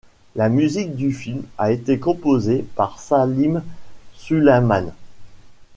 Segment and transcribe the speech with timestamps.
[0.35, 4.93] La musique du film a été composée par Salim-Sulaiman.